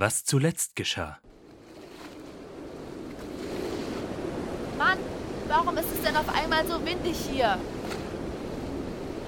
[0.00, 1.18] Was zuletzt geschah.
[4.78, 4.96] Mann,
[5.48, 7.58] warum ist es denn auf einmal so windig hier?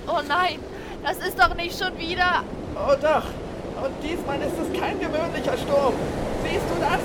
[0.06, 0.60] Oh nein,
[1.02, 2.44] das ist doch nicht schon wieder.
[2.76, 3.24] Oh doch.
[3.82, 5.94] Und diesmal ist es kein gewöhnlicher Sturm.
[6.44, 7.00] Siehst du das?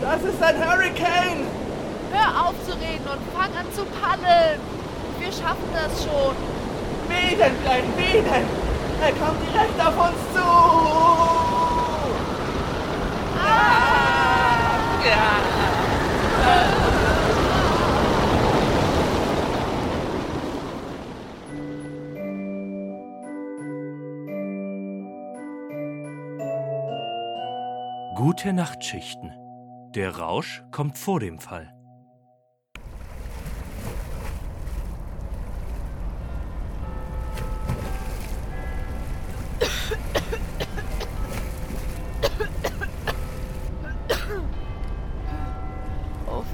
[0.00, 1.48] Das ist ein Hurricane.
[2.12, 4.60] Hör auf zu reden und fang an zu paddeln.
[5.18, 6.36] Wir schaffen das schon.
[7.08, 8.46] Wie denn, Klein, wie denn?
[9.02, 11.43] Er kommt direkt auf uns zu.
[28.14, 29.32] Gute Nachtschichten.
[29.94, 31.72] Der Rausch kommt vor dem Fall.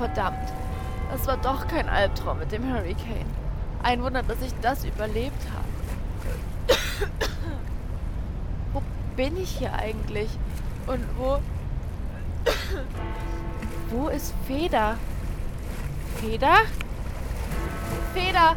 [0.00, 0.48] Verdammt.
[1.12, 3.26] Das war doch kein Albtraum mit dem Hurricane.
[3.82, 6.80] Ein Wunder, dass ich das überlebt habe.
[8.73, 8.80] Wo
[9.15, 10.30] bin ich hier eigentlich?
[10.87, 11.40] Und wo.
[13.90, 14.96] Wo ist Feder?
[16.16, 16.60] Feder?
[18.14, 18.57] Feder!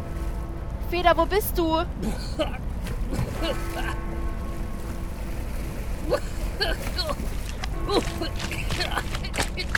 [0.88, 1.82] Feder, wo bist du?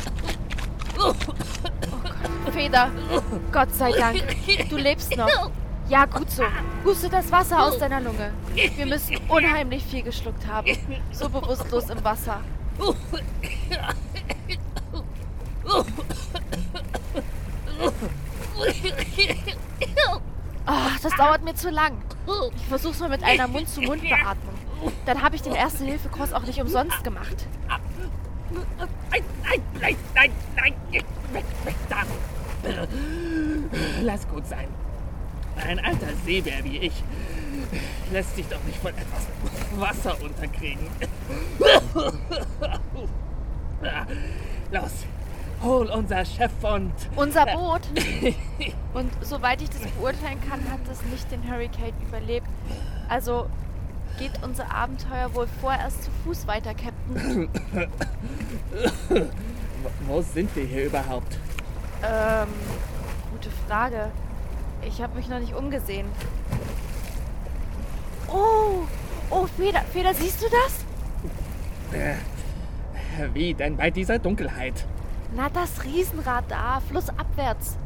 [2.47, 2.91] Oh Feder,
[3.53, 4.23] Gott sei Dank,
[4.71, 5.51] du lebst noch.
[5.89, 6.45] Ja, gut so.
[6.85, 8.33] Huste das Wasser aus deiner Lunge.
[8.55, 10.77] Wir müssen unheimlich viel geschluckt haben.
[11.13, 12.41] So bewusstlos im Wasser.
[20.67, 21.97] Ach, das dauert mir zu lang.
[22.57, 24.55] Ich versuch's mal mit einer Mund-zu-Mund-Beatmung.
[25.05, 27.47] Dann habe ich den Erste-Hilfe-Kurs auch nicht umsonst gemacht.
[27.69, 30.75] Nein, nein, nein, nein, nein,
[31.33, 31.97] weg, weg da.
[34.03, 34.69] Lass gut sein.
[35.57, 37.03] Ein alter Seebär wie ich
[38.13, 39.27] lässt sich doch nicht von etwas
[39.77, 40.87] Wasser unterkriegen.
[44.71, 44.93] Los,
[45.63, 46.93] hol unser Chef und...
[47.17, 47.83] Unser Boot?
[48.95, 52.47] Und soweit ich das beurteilen kann, hat es nicht den Hurricane überlebt.
[53.09, 53.49] Also
[54.19, 57.49] geht unser Abenteuer wohl vorerst zu Fuß weiter, Captain.
[60.07, 61.39] Wo sind wir hier überhaupt?
[62.03, 62.49] Ähm,
[63.31, 64.11] gute Frage.
[64.83, 66.07] Ich habe mich noch nicht umgesehen.
[68.29, 68.87] Oh,
[69.31, 71.99] oh, Feder, Feder, siehst du das?
[71.99, 72.15] Äh,
[73.35, 74.87] wie denn bei dieser Dunkelheit?
[75.35, 77.77] Na, das Riesenrad da, flussabwärts.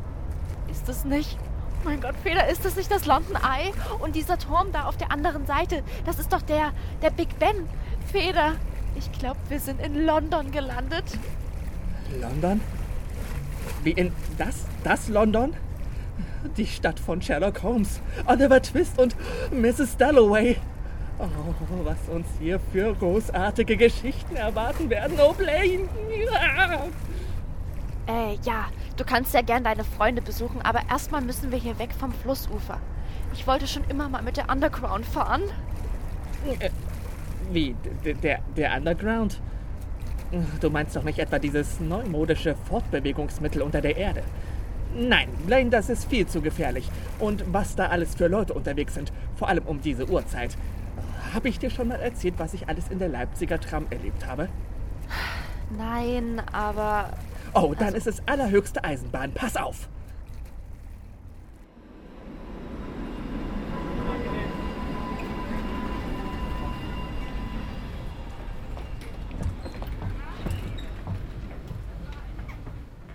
[0.71, 1.39] Ist es nicht?
[1.41, 3.73] Oh mein Gott, Feder, ist das nicht das London Eye?
[4.01, 6.73] Und dieser Turm da auf der anderen Seite, das ist doch der,
[7.03, 7.69] der Big Ben.
[8.13, 8.55] Feder,
[8.97, 11.05] ich glaube, wir sind in London gelandet.
[12.21, 12.61] London?
[13.83, 15.55] Wie in das, das London?
[16.57, 19.15] Die Stadt von Sherlock Holmes, Oliver Twist und
[19.53, 19.97] Mrs.
[19.97, 20.57] Dalloway.
[21.19, 21.27] Oh,
[21.85, 25.89] was uns hier für großartige Geschichten erwarten werden, oh Blaine.
[26.31, 26.87] Ja.
[28.07, 31.91] Äh, ja, du kannst ja gern deine Freunde besuchen, aber erstmal müssen wir hier weg
[31.99, 32.81] vom Flussufer.
[33.35, 35.43] Ich wollte schon immer mal mit der Underground fahren.
[36.59, 36.71] Äh,
[37.53, 39.41] wie, der, der Underground?
[40.61, 44.23] Du meinst doch nicht etwa dieses neumodische Fortbewegungsmittel unter der Erde?
[44.95, 46.89] Nein, Blaine, das ist viel zu gefährlich.
[47.19, 50.57] Und was da alles für Leute unterwegs sind, vor allem um diese Uhrzeit.
[51.35, 54.49] Habe ich dir schon mal erzählt, was ich alles in der Leipziger Tram erlebt habe?
[55.77, 57.11] Nein, aber
[57.53, 59.33] Oh, dann ist es allerhöchste Eisenbahn.
[59.33, 59.89] Pass auf!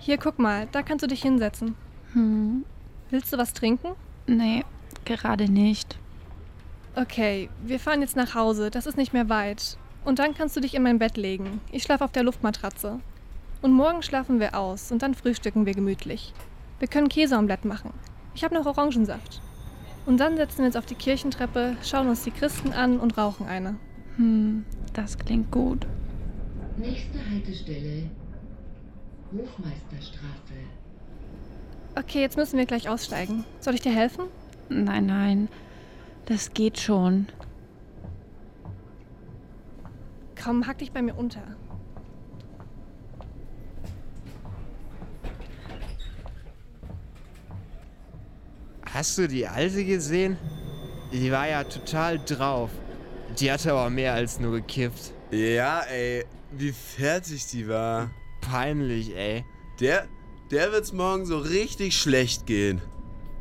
[0.05, 1.73] Hier, guck mal, da kannst du dich hinsetzen.
[2.13, 2.63] Hm,
[3.09, 3.95] Willst du was trinken?
[4.27, 4.63] nee,
[5.03, 5.97] gerade nicht.
[6.95, 9.79] Okay, wir fahren jetzt nach Hause, das ist nicht mehr weit.
[10.03, 11.59] Und dann kannst du dich in mein Bett legen.
[11.71, 12.99] Ich schlafe auf der Luftmatratze.
[13.63, 16.35] Und morgen schlafen wir aus und dann frühstücken wir gemütlich.
[16.77, 17.91] Wir können Käseomelett machen.
[18.35, 19.41] Ich habe noch Orangensaft.
[20.05, 23.47] Und dann setzen wir uns auf die Kirchentreppe, schauen uns die Christen an und rauchen
[23.47, 23.75] eine.
[24.17, 25.87] Hm, das klingt gut.
[26.77, 28.11] Nächste Haltestelle
[29.31, 30.53] Hofmeisterstraße.
[31.97, 33.45] Okay, jetzt müssen wir gleich aussteigen.
[33.59, 34.25] Soll ich dir helfen?
[34.69, 35.49] Nein, nein,
[36.25, 37.27] das geht schon.
[40.41, 41.41] Komm, hack dich bei mir unter.
[48.93, 50.37] Hast du die Alte gesehen?
[51.11, 52.69] Die war ja total drauf.
[53.39, 55.11] Die hatte aber mehr als nur gekifft.
[55.31, 56.25] Ja, ey.
[56.51, 58.09] wie fertig die war.
[58.49, 59.45] Peinlich, ey.
[59.79, 60.07] Der,
[60.51, 62.81] der wird's morgen so richtig schlecht gehen.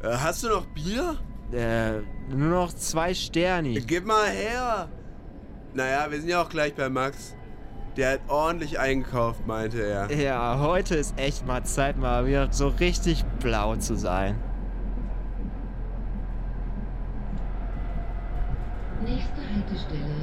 [0.02, 1.16] Äh, hast du noch Bier?
[1.52, 2.00] Äh,
[2.34, 3.74] nur noch zwei Sterni.
[3.86, 4.88] Gib mal her.
[5.74, 7.34] Naja, wir sind ja auch gleich bei Max.
[7.96, 10.10] Der hat ordentlich eingekauft, meinte er.
[10.12, 14.36] Ja, heute ist echt mal Zeit, mal wieder so richtig blau zu sein.
[19.04, 20.13] Nächste Haltestelle.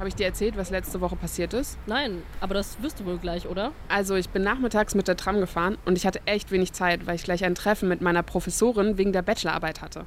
[0.00, 1.78] Habe ich dir erzählt, was letzte Woche passiert ist?
[1.86, 3.72] Nein, aber das wirst du wohl gleich, oder?
[3.88, 7.16] Also, ich bin nachmittags mit der Tram gefahren und ich hatte echt wenig Zeit, weil
[7.16, 10.06] ich gleich ein Treffen mit meiner Professorin wegen der Bachelorarbeit hatte.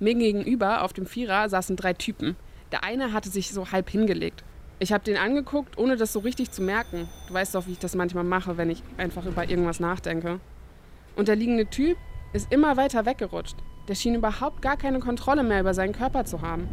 [0.00, 2.36] Mir gegenüber auf dem Vierer saßen drei Typen.
[2.72, 4.44] Der eine hatte sich so halb hingelegt.
[4.78, 7.06] Ich habe den angeguckt, ohne das so richtig zu merken.
[7.28, 10.40] Du weißt doch, wie ich das manchmal mache, wenn ich einfach über irgendwas nachdenke.
[11.16, 11.98] Und der liegende Typ
[12.32, 13.56] ist immer weiter weggerutscht.
[13.88, 16.66] Der schien überhaupt gar keine Kontrolle mehr über seinen Körper zu haben.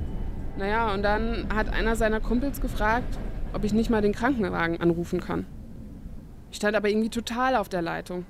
[0.57, 3.17] Naja, und dann hat einer seiner Kumpels gefragt,
[3.53, 5.45] ob ich nicht mal den Krankenwagen anrufen kann.
[6.51, 8.25] Ich stand aber irgendwie total auf der Leitung.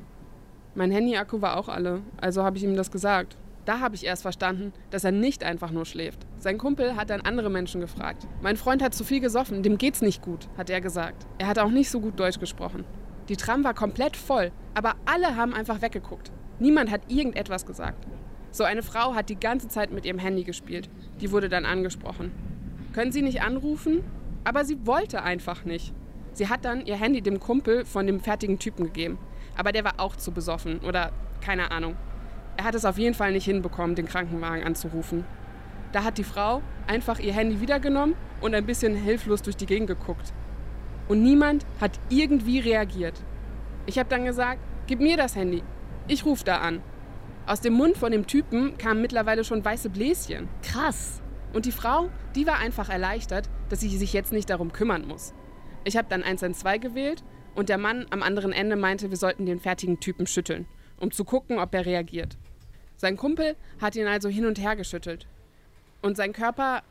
[0.76, 3.38] Mein Handy-Akku war auch alle, also habe ich ihm das gesagt.
[3.66, 6.26] Da habe ich erst verstanden, dass er nicht einfach nur schläft.
[6.40, 8.28] Sein Kumpel hat dann andere Menschen gefragt.
[8.42, 11.28] Mein Freund hat zu viel gesoffen, dem geht's nicht gut, hat er gesagt.
[11.38, 12.86] Er hat auch nicht so gut Deutsch gesprochen.
[13.28, 16.32] Die Tram war komplett voll, aber alle haben einfach weggeguckt.
[16.60, 18.08] Niemand hat irgendetwas gesagt.
[18.52, 20.90] So eine Frau hat die ganze Zeit mit ihrem Handy gespielt.
[21.22, 22.32] Die wurde dann angesprochen.
[22.94, 24.04] Können Sie nicht anrufen?
[24.44, 25.94] Aber sie wollte einfach nicht.
[26.34, 29.18] Sie hat dann ihr Handy dem Kumpel von dem fertigen Typen gegeben.
[29.56, 31.12] Aber der war auch zu besoffen oder
[31.42, 31.96] keine Ahnung.
[32.58, 35.26] Er hat es auf jeden Fall nicht hinbekommen, den Krankenwagen anzurufen.
[35.92, 39.88] Da hat die Frau einfach ihr Handy wiedergenommen und ein bisschen hilflos durch die Gegend
[39.88, 40.34] geguckt.
[41.08, 43.22] Und niemand hat irgendwie reagiert.
[43.86, 45.64] Ich habe dann gesagt, gib mir das Handy.
[46.08, 46.82] Ich rufe da an.
[47.50, 50.48] Aus dem Mund von dem Typen kamen mittlerweile schon weiße Bläschen.
[50.62, 51.20] Krass.
[51.52, 55.34] Und die Frau, die war einfach erleichtert, dass sie sich jetzt nicht darum kümmern muss.
[55.84, 57.24] Ich habe dann 112 gewählt
[57.56, 60.68] und der Mann am anderen Ende meinte, wir sollten den fertigen Typen schütteln,
[61.00, 62.38] um zu gucken, ob er reagiert.
[62.98, 65.26] Sein Kumpel hat ihn also hin und her geschüttelt.
[66.04, 66.84] Und sein Körper,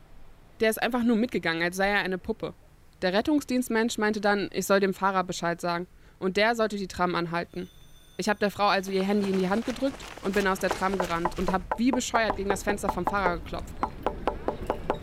[0.59, 2.53] der ist einfach nur mitgegangen, als sei er eine Puppe.
[3.01, 5.87] Der Rettungsdienstmensch meinte dann, ich soll dem Fahrer Bescheid sagen
[6.19, 7.69] und der sollte die Tram anhalten.
[8.19, 10.69] Ich habe der Frau also ihr Handy in die Hand gedrückt und bin aus der
[10.69, 13.73] Tram gerannt und habe wie bescheuert gegen das Fenster vom Fahrer geklopft.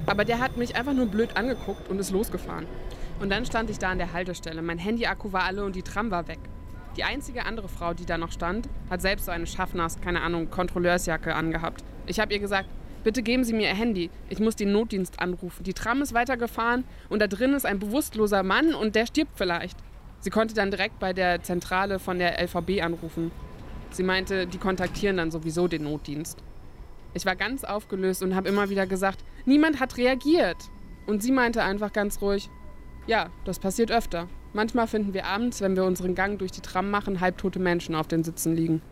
[0.04, 2.66] Aber der hat mich einfach nur blöd angeguckt und ist losgefahren.
[3.18, 4.60] Und dann stand ich da an der Haltestelle.
[4.60, 6.38] Mein Handy-Akku war alle und die Tram war weg.
[6.98, 10.50] Die einzige andere Frau, die da noch stand, hat selbst so eine Schaffners, keine Ahnung,
[10.50, 11.84] Kontrolleursjacke angehabt.
[12.04, 12.68] Ich habe ihr gesagt,
[13.02, 14.10] bitte geben Sie mir Ihr Handy.
[14.28, 15.64] Ich muss den Notdienst anrufen.
[15.64, 19.78] Die Tram ist weitergefahren und da drin ist ein bewusstloser Mann und der stirbt vielleicht.
[20.26, 23.31] Sie konnte dann direkt bei der Zentrale von der LVB anrufen.
[23.90, 26.43] Sie meinte, die kontaktieren dann sowieso den Notdienst.
[27.14, 30.56] Ich war ganz aufgelöst und habe immer wieder gesagt, niemand hat reagiert.
[31.06, 32.50] Und sie meinte einfach ganz ruhig,
[33.06, 34.26] ja, das passiert öfter.
[34.52, 38.08] Manchmal finden wir abends, wenn wir unseren Gang durch die Tram machen, halbtote Menschen auf
[38.08, 38.82] den Sitzen liegen.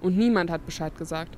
[0.00, 1.36] Und niemand hat Bescheid gesagt.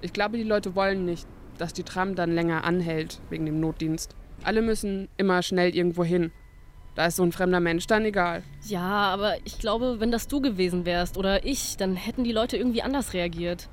[0.00, 4.16] Ich glaube, die Leute wollen nicht, dass die Tram dann länger anhält wegen dem Notdienst.
[4.44, 6.32] Alle müssen immer schnell irgendwo hin.
[6.98, 8.42] Da ist so ein fremder Mensch dann egal.
[8.66, 12.56] Ja, aber ich glaube, wenn das du gewesen wärst oder ich, dann hätten die Leute
[12.56, 13.68] irgendwie anders reagiert.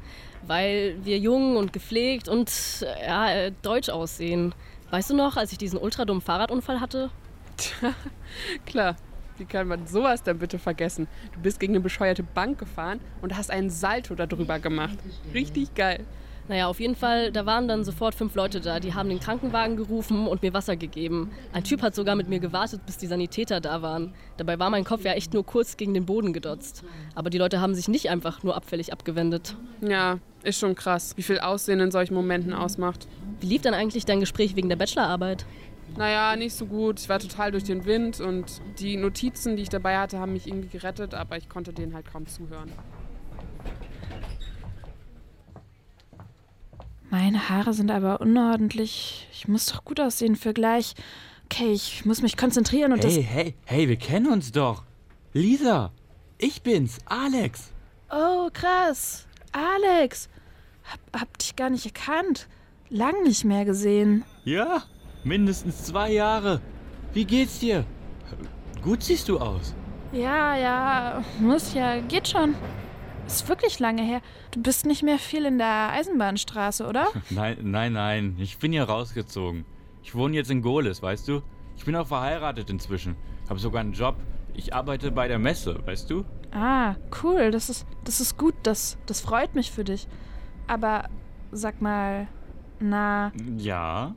[0.46, 2.52] Weil wir jung und gepflegt und
[3.04, 4.54] ja, äh, deutsch aussehen.
[4.92, 7.10] Weißt du noch, als ich diesen ultradummen Fahrradunfall hatte?
[7.58, 7.96] Tja,
[8.68, 8.96] klar.
[9.40, 11.08] Wie kann man sowas denn bitte vergessen?
[11.34, 15.00] Du bist gegen eine bescheuerte Bank gefahren und hast einen Salto darüber gemacht.
[15.34, 16.06] Richtig geil.
[16.48, 18.80] Naja, auf jeden Fall, da waren dann sofort fünf Leute da.
[18.80, 21.32] Die haben den Krankenwagen gerufen und mir Wasser gegeben.
[21.54, 24.14] Ein Typ hat sogar mit mir gewartet, bis die Sanitäter da waren.
[24.38, 26.84] Dabei war mein Kopf ja echt nur kurz gegen den Boden gedotzt.
[27.16, 29.56] Aber die Leute haben sich nicht einfach nur abfällig abgewendet.
[29.82, 33.08] Ja, ist schon krass, wie viel Aussehen in solchen Momenten ausmacht.
[33.40, 35.46] Wie lief dann eigentlich dein Gespräch wegen der Bachelorarbeit?
[35.98, 37.00] Naja, nicht so gut.
[37.00, 40.46] Ich war total durch den Wind und die Notizen, die ich dabei hatte, haben mich
[40.46, 42.72] irgendwie gerettet, aber ich konnte denen halt kaum zuhören.
[47.18, 49.30] Meine Haare sind aber unordentlich.
[49.32, 50.96] Ich muss doch gut aussehen für gleich.
[51.46, 53.26] Okay, ich muss mich konzentrieren und hey, das.
[53.26, 54.84] hey, hey, wir kennen uns doch.
[55.32, 55.94] Lisa,
[56.38, 57.72] ich bin's, Alex.
[58.12, 59.28] Oh, krass.
[59.54, 60.28] Alex.
[60.84, 62.50] Hab, hab dich gar nicht erkannt.
[62.90, 64.26] Lang nicht mehr gesehen.
[64.44, 64.84] Ja,
[65.24, 66.60] mindestens zwei Jahre.
[67.14, 67.86] Wie geht's dir?
[68.84, 69.74] Gut siehst du aus.
[70.12, 72.56] Ja, ja, muss ja, geht schon.
[73.28, 74.22] Ist wirklich lange her.
[74.52, 77.08] Du bist nicht mehr viel in der Eisenbahnstraße, oder?
[77.30, 78.36] Nein, nein, nein.
[78.40, 79.66] Ich bin hier rausgezogen.
[80.04, 81.42] Ich wohne jetzt in Gohlis, weißt du?
[81.76, 83.16] Ich bin auch verheiratet inzwischen.
[83.50, 84.16] Hab sogar einen Job.
[84.54, 86.24] Ich arbeite bei der Messe, weißt du?
[86.52, 87.52] Ah, cool.
[87.52, 88.54] Das ist, das ist gut.
[88.64, 90.08] Das, das freut mich für dich.
[90.68, 91.10] Aber
[91.52, 92.28] sag mal,
[92.80, 94.14] na, Ja?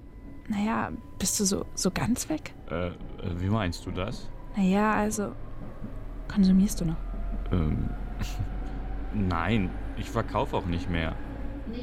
[0.49, 2.55] naja, bist du so, so ganz weg?
[2.71, 2.91] Äh,
[3.39, 4.31] wie meinst du das?
[4.57, 5.33] Naja, also,
[6.33, 6.97] konsumierst du noch?
[7.53, 7.89] Ähm,
[9.15, 11.15] nein, ich verkaufe auch nicht mehr.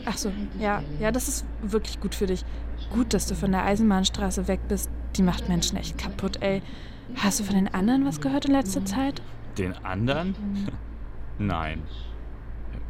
[0.05, 2.44] Ach so, ja, ja, das ist wirklich gut für dich.
[2.91, 4.89] Gut, dass du von der Eisenbahnstraße weg bist.
[5.15, 6.62] Die macht Menschen echt kaputt, ey.
[7.17, 9.22] Hast du von den anderen was gehört in letzter Zeit?
[9.58, 10.36] Den anderen?
[11.38, 11.84] Nein.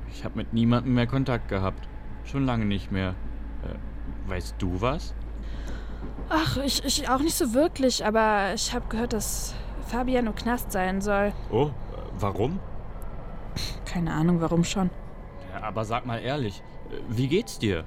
[0.09, 1.87] Ich habe mit niemandem mehr Kontakt gehabt.
[2.23, 3.15] Schon lange nicht mehr.
[3.63, 5.13] Äh, weißt du was?
[6.29, 9.53] Ach, ich, ich auch nicht so wirklich, aber ich habe gehört, dass
[9.87, 11.33] Fabian im Knast sein soll.
[11.51, 11.71] Oh, äh,
[12.19, 12.59] warum?
[13.95, 14.89] Keine Ahnung, warum schon.
[15.53, 16.61] Ja, aber sag mal ehrlich,
[17.07, 17.85] wie geht's dir?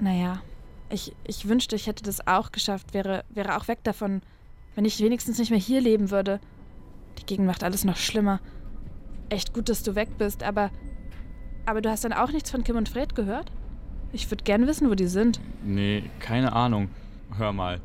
[0.00, 0.42] Naja,
[0.90, 4.22] ich, ich wünschte, ich hätte das auch geschafft, wäre, wäre auch weg davon,
[4.74, 6.40] wenn ich wenigstens nicht mehr hier leben würde.
[7.18, 8.40] Die Gegend macht alles noch schlimmer.
[9.28, 10.70] Echt gut, dass du weg bist, aber.
[11.66, 13.52] Aber du hast dann auch nichts von Kim und Fred gehört?
[14.12, 15.40] Ich würde gern wissen, wo die sind.
[15.62, 16.88] Nee, keine Ahnung.
[17.38, 17.80] Hör mal,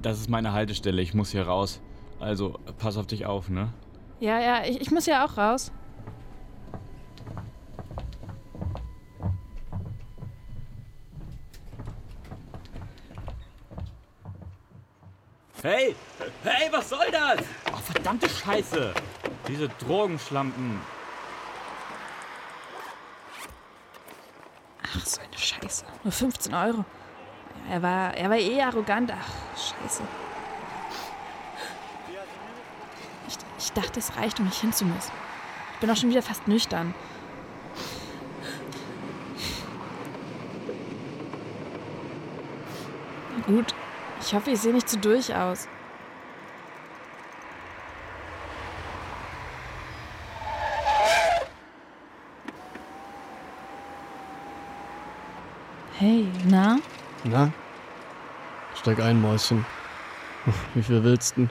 [0.00, 1.82] das ist meine Haltestelle, ich muss hier raus.
[2.20, 3.68] Also, pass auf dich auf, ne?
[4.18, 5.72] Ja, ja, ich, ich muss ja auch raus.
[15.62, 15.94] Hey!
[16.42, 17.40] Hey, was soll das?
[17.70, 18.94] Oh, verdammte Scheiße!
[19.46, 20.80] Diese Drogenschlampen.
[24.82, 25.84] Ach, so eine Scheiße.
[26.02, 26.84] Nur 15 Euro.
[27.68, 29.12] Er, war, er war eh arrogant.
[29.12, 30.02] Ach, Scheiße.
[33.28, 35.12] Ich, ich dachte, es reicht, um mich hinzumüssen.
[35.74, 36.94] Ich bin auch schon wieder fast nüchtern.
[43.36, 43.74] Na gut.
[44.30, 45.66] Ich hoffe, ich sehe nicht zu durch aus.
[55.98, 56.78] Hey, na?
[57.24, 57.50] Na?
[58.76, 59.66] Steig ein, Mäuschen.
[60.74, 61.48] Wie viel willst du?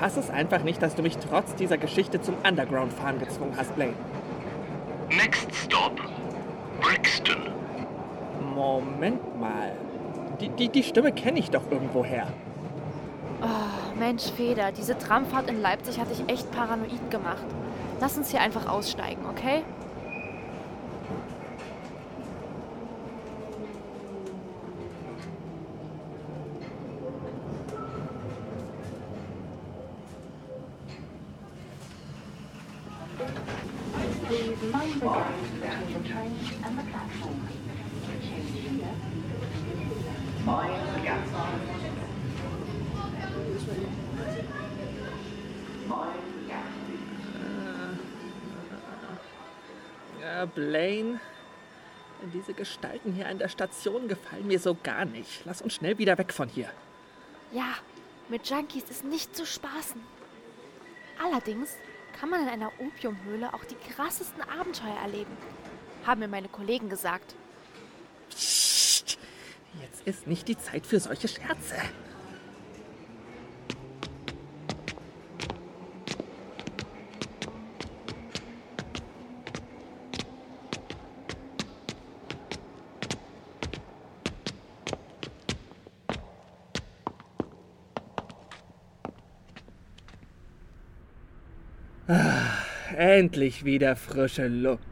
[0.00, 3.76] Ich fasse es einfach nicht, dass du mich trotz dieser Geschichte zum Underground-Fahren gezwungen hast,
[3.76, 3.92] Blaine.
[5.10, 6.00] Next stop,
[6.80, 7.42] Brixton.
[8.54, 9.76] Moment mal.
[10.40, 12.28] Die, die, die Stimme kenne ich doch irgendwoher.
[13.42, 17.44] Oh, Mensch, Feder, diese Tramfahrt in Leipzig hat dich echt paranoid gemacht.
[18.00, 19.64] Lass uns hier einfach aussteigen, okay?
[50.20, 51.20] Ja, Blaine.
[52.50, 55.42] Diese Gestalten hier an der Station gefallen mir so gar nicht.
[55.44, 56.68] Lass uns schnell wieder weg von hier.
[57.52, 57.76] Ja,
[58.28, 60.00] mit Junkies ist nicht zu spaßen.
[61.22, 61.76] Allerdings
[62.18, 65.30] kann man in einer Opiumhöhle auch die krassesten Abenteuer erleben.
[66.04, 67.36] Haben mir meine Kollegen gesagt.
[68.30, 69.16] Psst.
[69.80, 71.76] Jetzt ist nicht die Zeit für solche Scherze.
[92.12, 92.64] Ah,
[92.96, 94.82] endlich wieder frische Luft.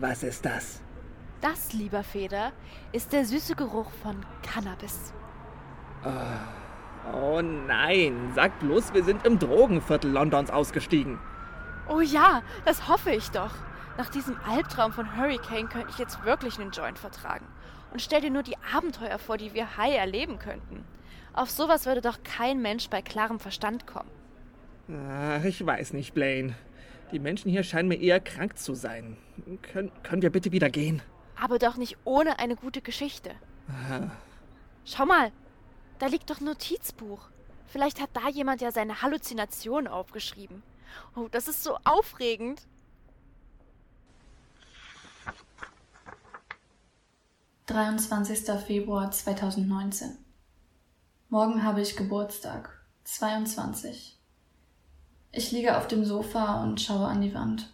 [0.00, 0.80] Was ist das?
[1.40, 2.50] Das, lieber Feder,
[2.90, 5.12] ist der süße Geruch von Cannabis.
[6.04, 11.20] Oh, oh nein, sag bloß, wir sind im Drogenviertel Londons ausgestiegen.
[11.88, 13.54] Oh ja, das hoffe ich doch.
[13.96, 17.46] Nach diesem Albtraum von Hurricane könnte ich jetzt wirklich einen Joint vertragen.
[17.92, 20.84] Und stell dir nur die Abenteuer vor, die wir High erleben könnten.
[21.34, 24.10] Auf sowas würde doch kein Mensch bei klarem Verstand kommen.
[24.88, 26.54] Ah, ich weiß nicht, Blaine.
[27.12, 29.16] Die Menschen hier scheinen mir eher krank zu sein.
[29.62, 31.02] Können, können wir bitte wieder gehen?
[31.40, 33.30] Aber doch nicht ohne eine gute Geschichte.
[33.68, 34.10] Aha.
[34.84, 35.32] Schau mal,
[35.98, 37.28] da liegt doch ein Notizbuch.
[37.66, 40.62] Vielleicht hat da jemand ja seine Halluzinationen aufgeschrieben.
[41.16, 42.62] Oh, das ist so aufregend.
[47.68, 48.58] »23.
[48.58, 50.18] Februar 2019.
[51.32, 54.18] Morgen habe ich Geburtstag, 22.
[55.30, 57.72] Ich liege auf dem Sofa und schaue an die Wand.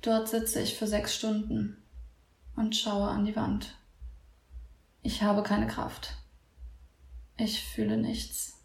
[0.00, 1.82] Dort sitze ich für sechs Stunden
[2.54, 3.74] und schaue an die Wand.
[5.02, 6.14] Ich habe keine Kraft.
[7.36, 8.62] Ich fühle nichts.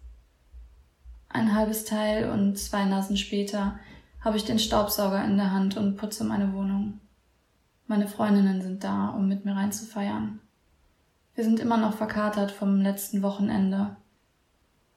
[1.27, 3.79] Ein halbes Teil und zwei Nasen später
[4.21, 6.99] habe ich den Staubsauger in der Hand und putze meine Wohnung.
[7.87, 10.39] Meine Freundinnen sind da, um mit mir reinzufeiern.
[11.37, 13.95] Wir sind immer noch verkatert vom letzten Wochenende.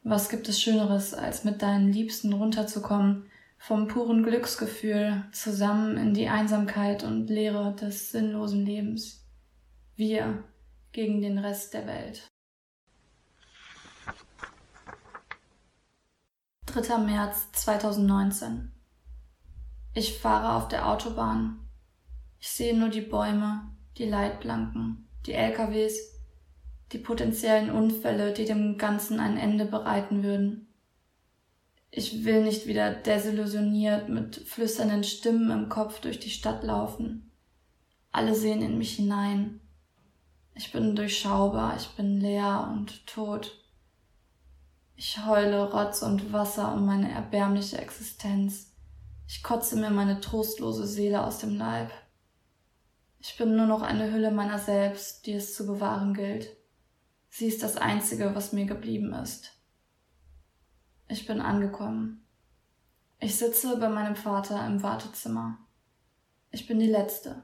[0.03, 6.31] Was gibt es Schöneres, als mit deinen Liebsten runterzukommen, vom puren Glücksgefühl zusammen in die
[6.31, 9.23] Einsamkeit und Leere des sinnlosen Lebens?
[9.97, 10.43] Wir
[10.93, 12.27] gegen den Rest der Welt.
[16.69, 16.99] 3.
[17.01, 18.73] März 2019
[19.93, 21.69] Ich fahre auf der Autobahn.
[22.39, 26.20] Ich sehe nur die Bäume, die Leitplanken, die LKWs,
[26.93, 30.67] die potenziellen Unfälle, die dem Ganzen ein Ende bereiten würden.
[31.93, 37.31] Ich will nicht wieder desillusioniert mit flüsternden Stimmen im Kopf durch die Stadt laufen.
[38.13, 39.61] Alle sehen in mich hinein.
[40.55, 43.57] Ich bin durchschaubar, ich bin leer und tot.
[44.95, 48.73] Ich heule Rotz und Wasser um meine erbärmliche Existenz.
[49.27, 51.91] Ich kotze mir meine trostlose Seele aus dem Leib.
[53.21, 56.57] Ich bin nur noch eine Hülle meiner selbst, die es zu bewahren gilt.
[57.31, 59.57] Sie ist das Einzige, was mir geblieben ist.
[61.09, 62.27] Ich bin angekommen.
[63.21, 65.59] Ich sitze bei meinem Vater im Wartezimmer.
[66.51, 67.43] Ich bin die Letzte.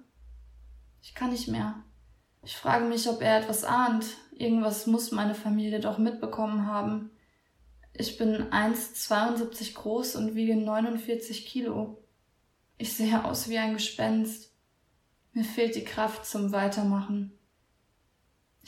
[1.03, 1.83] Ich kann nicht mehr.
[2.43, 4.07] Ich frage mich, ob er etwas ahnt.
[4.33, 7.11] Irgendwas muss meine Familie doch mitbekommen haben.
[7.93, 12.03] Ich bin 1,72 groß und wiege 49 Kilo.
[12.77, 14.53] Ich sehe aus wie ein Gespenst.
[15.33, 17.36] Mir fehlt die Kraft zum Weitermachen.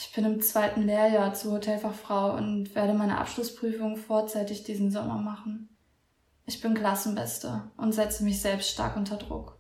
[0.01, 5.77] Ich bin im zweiten Lehrjahr zur Hotelfachfrau und werde meine Abschlussprüfung vorzeitig diesen Sommer machen.
[6.47, 9.59] Ich bin Klassenbeste und setze mich selbst stark unter Druck.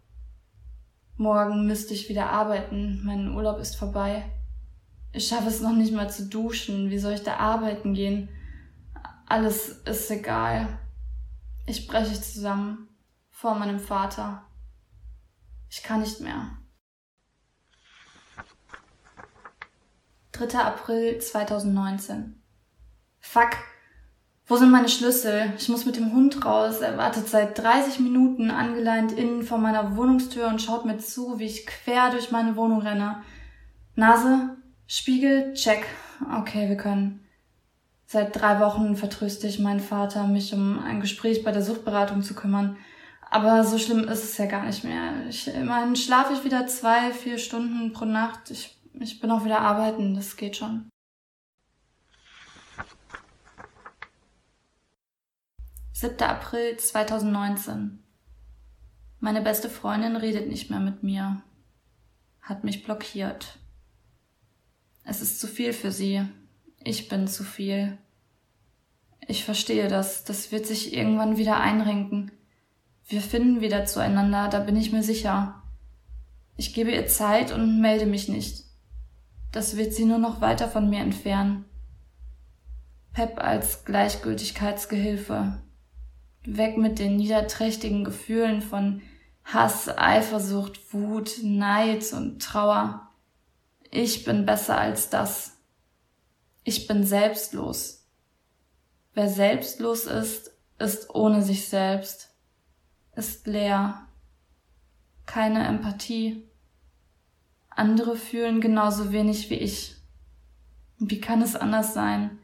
[1.16, 4.31] Morgen müsste ich wieder arbeiten, mein Urlaub ist vorbei.
[5.12, 8.29] Ich schaffe es noch nicht mal zu duschen, wie soll ich da arbeiten gehen?
[9.27, 10.79] Alles ist egal.
[11.66, 12.88] Ich breche zusammen.
[13.33, 14.44] Vor meinem Vater.
[15.68, 16.59] Ich kann nicht mehr.
[20.38, 20.59] 3.
[20.59, 22.40] April 2019.
[23.18, 23.51] Fuck.
[24.46, 25.53] Wo sind meine Schlüssel?
[25.59, 26.81] Ich muss mit dem Hund raus.
[26.81, 31.46] Er wartet seit 30 Minuten angeleint innen vor meiner Wohnungstür und schaut mir zu, wie
[31.46, 33.22] ich quer durch meine Wohnung renne.
[33.94, 35.85] Nase, Spiegel, check.
[36.40, 37.27] Okay, wir können.
[38.07, 42.35] Seit drei Wochen vertröste ich meinen Vater, mich um ein Gespräch bei der Suchtberatung zu
[42.35, 42.79] kümmern.
[43.31, 45.12] Aber so schlimm ist es ja gar nicht mehr.
[45.29, 48.51] Ich, immerhin schlafe ich wieder zwei, vier Stunden pro Nacht.
[48.51, 50.90] Ich, ich bin auch wieder arbeiten, das geht schon.
[55.92, 57.98] Siebter April 2019.
[59.20, 61.42] Meine beste Freundin redet nicht mehr mit mir.
[62.40, 63.58] Hat mich blockiert.
[65.02, 66.22] Es ist zu viel für sie.
[66.84, 67.98] Ich bin zu viel.
[69.26, 70.22] Ich verstehe das.
[70.22, 72.30] Das wird sich irgendwann wieder einrenken.
[73.08, 75.62] Wir finden wieder zueinander, da bin ich mir sicher.
[76.56, 78.67] Ich gebe ihr Zeit und melde mich nicht.
[79.52, 81.64] Das wird sie nur noch weiter von mir entfernen.
[83.12, 85.62] Pep als Gleichgültigkeitsgehilfe.
[86.44, 89.02] Weg mit den niederträchtigen Gefühlen von
[89.44, 93.08] Hass, Eifersucht, Wut, Neid und Trauer.
[93.90, 95.56] Ich bin besser als das.
[96.64, 98.06] Ich bin selbstlos.
[99.14, 102.30] Wer selbstlos ist, ist ohne sich selbst,
[103.16, 104.06] ist leer.
[105.26, 106.47] Keine Empathie.
[107.78, 109.94] Andere fühlen genauso wenig wie ich.
[110.98, 112.38] Wie kann es anders sein?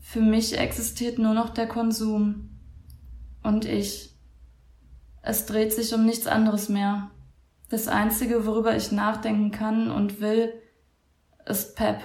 [0.00, 2.50] Für mich existiert nur noch der Konsum.
[3.44, 4.16] Und ich.
[5.22, 7.12] Es dreht sich um nichts anderes mehr.
[7.68, 10.52] Das Einzige, worüber ich nachdenken kann und will,
[11.46, 12.00] ist Pep.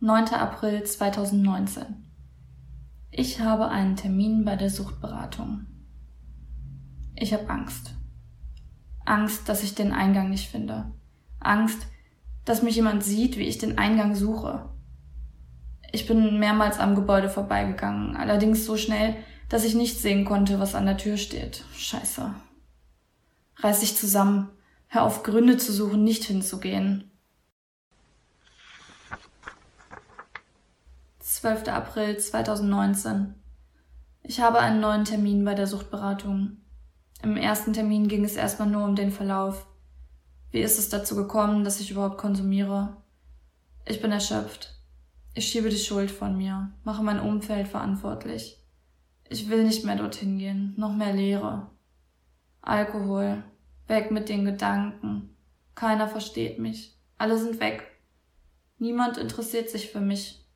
[0.00, 0.24] 9.
[0.30, 2.10] April 2019.
[3.12, 5.66] Ich habe einen Termin bei der Suchtberatung.
[7.20, 7.92] Ich habe Angst.
[9.04, 10.90] Angst, dass ich den Eingang nicht finde.
[11.38, 11.86] Angst,
[12.46, 14.70] dass mich jemand sieht, wie ich den Eingang suche.
[15.92, 19.16] Ich bin mehrmals am Gebäude vorbeigegangen, allerdings so schnell,
[19.50, 21.64] dass ich nicht sehen konnte, was an der Tür steht.
[21.76, 22.34] Scheiße.
[23.56, 24.48] Reiß dich zusammen.
[24.88, 27.10] Hör auf, Gründe zu suchen, nicht hinzugehen.
[31.18, 31.68] 12.
[31.68, 33.34] April 2019.
[34.22, 36.59] Ich habe einen neuen Termin bei der Suchtberatung.
[37.22, 39.66] Im ersten Termin ging es erstmal nur um den Verlauf.
[40.50, 42.96] Wie ist es dazu gekommen, dass ich überhaupt konsumiere?
[43.84, 44.74] Ich bin erschöpft.
[45.34, 48.58] Ich schiebe die Schuld von mir, mache mein Umfeld verantwortlich.
[49.28, 51.70] Ich will nicht mehr dorthin gehen, noch mehr Leere.
[52.62, 53.44] Alkohol,
[53.86, 55.36] weg mit den Gedanken.
[55.74, 56.98] Keiner versteht mich.
[57.16, 57.86] Alle sind weg.
[58.78, 60.48] Niemand interessiert sich für mich.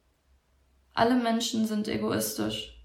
[0.94, 2.84] Alle Menschen sind egoistisch.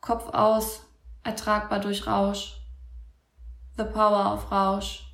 [0.00, 0.87] Kopf aus,
[1.28, 2.56] ertragbar durch Rausch.
[3.76, 5.04] The Power of Rausch.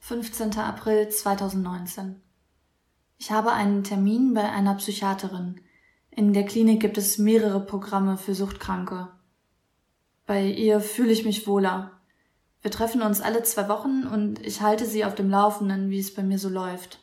[0.00, 0.58] 15.
[0.58, 2.20] April 2019.
[3.18, 5.60] Ich habe einen Termin bei einer Psychiaterin.
[6.10, 9.10] In der Klinik gibt es mehrere Programme für Suchtkranke.
[10.26, 11.92] Bei ihr fühle ich mich wohler.
[12.62, 16.12] Wir treffen uns alle zwei Wochen und ich halte sie auf dem Laufenden, wie es
[16.12, 16.98] bei mir so läuft.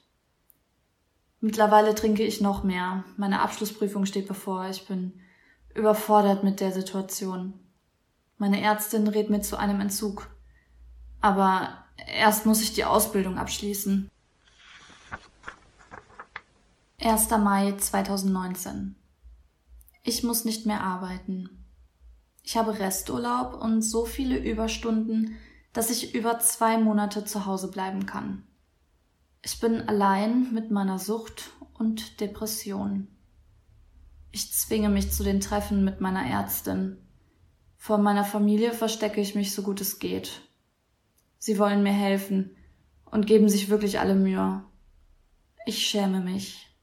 [1.40, 3.06] Mittlerweile trinke ich noch mehr.
[3.16, 4.68] Meine Abschlussprüfung steht bevor.
[4.68, 5.14] Ich bin
[5.76, 7.54] überfordert mit der Situation.
[8.38, 10.30] Meine Ärztin rät mir zu einem Entzug.
[11.22, 14.10] Aber erst muss ich die Ausbildung abschließen.
[17.02, 17.30] 1.
[17.32, 18.96] Mai 2019.
[20.04, 21.50] Ich muss nicht mehr arbeiten.
[22.44, 25.38] Ich habe Resturlaub und so viele Überstunden,
[25.72, 28.44] dass ich über zwei Monate zu Hause bleiben kann.
[29.42, 33.08] Ich bin allein mit meiner Sucht und Depression.
[34.36, 36.98] Ich zwinge mich zu den Treffen mit meiner Ärztin.
[37.78, 40.42] Vor meiner Familie verstecke ich mich so gut es geht.
[41.38, 42.58] Sie wollen mir helfen
[43.06, 44.64] und geben sich wirklich alle Mühe.
[45.68, 46.76] Ich schäme mich.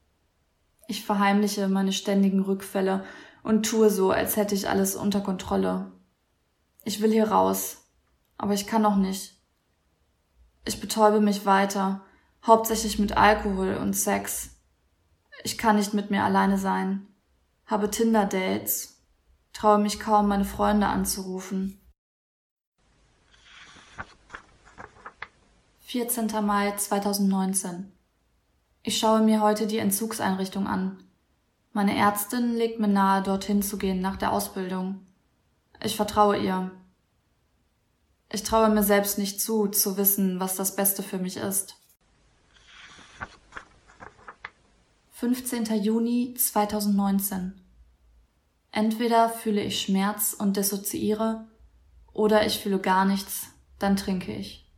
[0.87, 3.03] Ich verheimliche meine ständigen Rückfälle
[3.43, 5.91] und tue so, als hätte ich alles unter Kontrolle.
[6.85, 7.85] Ich will hier raus,
[8.37, 9.35] aber ich kann noch nicht.
[10.63, 12.05] Ich betäube mich weiter,
[12.47, 14.51] hauptsächlich mit Alkohol und Sex.
[15.43, 17.07] Ich kann nicht mit mir alleine sein,
[17.71, 19.01] habe Tinder-Dates,
[19.53, 21.79] traue mich kaum, meine Freunde anzurufen.
[25.79, 26.27] 14.
[26.45, 27.93] Mai 2019.
[28.83, 31.01] Ich schaue mir heute die Entzugseinrichtung an.
[31.71, 35.05] Meine Ärztin legt mir nahe, dorthin zu gehen nach der Ausbildung.
[35.81, 36.71] Ich vertraue ihr.
[38.29, 41.77] Ich traue mir selbst nicht zu, zu wissen, was das Beste für mich ist.
[45.13, 45.81] 15.
[45.81, 47.60] Juni 2019.
[48.71, 51.47] Entweder fühle ich Schmerz und dissoziiere,
[52.13, 54.71] oder ich fühle gar nichts, dann trinke ich.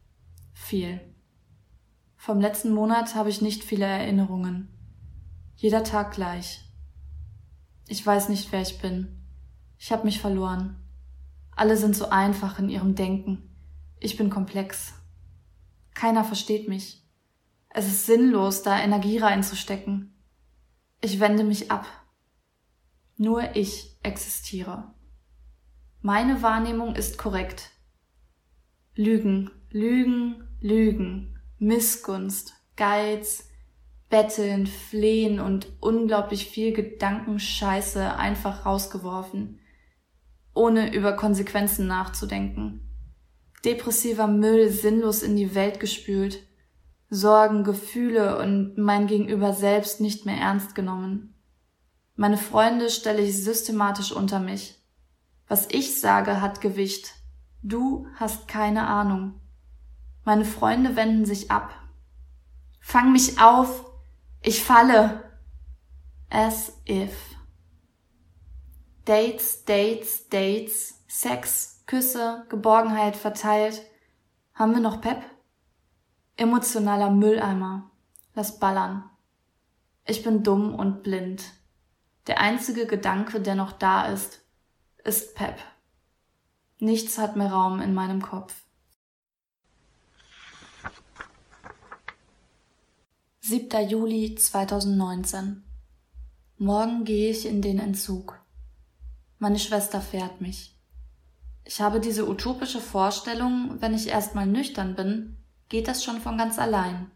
[0.53, 1.01] Viel.
[2.15, 4.69] Vom letzten Monat habe ich nicht viele Erinnerungen.
[5.55, 6.61] Jeder Tag gleich.
[7.87, 9.23] Ich weiß nicht, wer ich bin.
[9.77, 10.77] Ich habe mich verloren.
[11.55, 13.49] Alle sind so einfach in ihrem Denken.
[13.99, 14.93] Ich bin komplex.
[15.93, 17.03] Keiner versteht mich.
[17.69, 20.13] Es ist sinnlos, da Energie reinzustecken.
[21.01, 21.85] Ich wende mich ab.
[23.23, 24.83] Nur ich existiere.
[26.01, 27.69] Meine Wahrnehmung ist korrekt.
[28.95, 33.49] Lügen, Lügen, Lügen, Missgunst, Geiz,
[34.09, 39.61] Betteln, Flehen und unglaublich viel Gedankenscheiße einfach rausgeworfen,
[40.53, 42.89] ohne über Konsequenzen nachzudenken.
[43.63, 46.39] Depressiver Müll sinnlos in die Welt gespült,
[47.09, 51.32] Sorgen, Gefühle und mein Gegenüber selbst nicht mehr ernst genommen.
[52.15, 54.79] Meine Freunde stelle ich systematisch unter mich.
[55.47, 57.15] Was ich sage, hat Gewicht.
[57.63, 59.39] Du hast keine Ahnung.
[60.23, 61.73] Meine Freunde wenden sich ab.
[62.79, 63.85] Fang mich auf,
[64.41, 65.23] ich falle.
[66.29, 67.13] As if.
[69.05, 73.81] Dates, Dates, Dates, Sex, Küsse, Geborgenheit verteilt.
[74.53, 75.23] Haben wir noch Pep?
[76.37, 77.89] Emotionaler Mülleimer.
[78.35, 79.09] Lass ballern.
[80.05, 81.43] Ich bin dumm und blind.
[82.27, 84.41] Der einzige Gedanke, der noch da ist,
[85.03, 85.57] ist Pep.
[86.79, 88.55] Nichts hat mehr Raum in meinem Kopf.
[93.41, 93.89] 7.
[93.89, 95.63] Juli 2019.
[96.57, 98.39] Morgen gehe ich in den Entzug.
[99.37, 100.79] Meine Schwester fährt mich.
[101.65, 106.57] Ich habe diese utopische Vorstellung, wenn ich erstmal nüchtern bin, geht das schon von ganz
[106.57, 107.11] allein.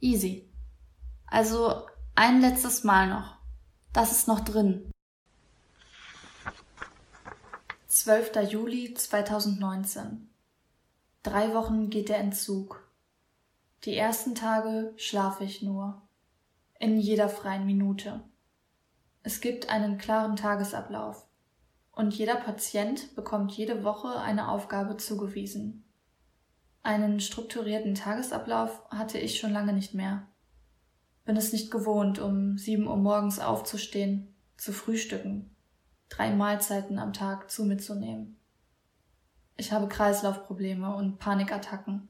[0.00, 0.48] Easy.
[1.26, 3.41] Also ein letztes Mal noch.
[3.92, 4.90] Das ist noch drin.
[7.88, 8.50] 12.
[8.50, 10.30] Juli 2019.
[11.22, 12.88] Drei Wochen geht der Entzug.
[13.84, 16.00] Die ersten Tage schlafe ich nur.
[16.80, 18.22] In jeder freien Minute.
[19.24, 21.26] Es gibt einen klaren Tagesablauf.
[21.92, 25.84] Und jeder Patient bekommt jede Woche eine Aufgabe zugewiesen.
[26.82, 30.26] Einen strukturierten Tagesablauf hatte ich schon lange nicht mehr.
[31.24, 35.54] Bin es nicht gewohnt, um sieben Uhr morgens aufzustehen, zu frühstücken,
[36.08, 38.38] drei Mahlzeiten am Tag zu mir zu nehmen.
[39.56, 42.08] Ich habe Kreislaufprobleme und Panikattacken.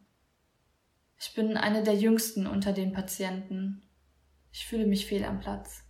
[1.18, 3.83] Ich bin eine der jüngsten unter den Patienten.
[4.51, 5.85] Ich fühle mich fehl am Platz.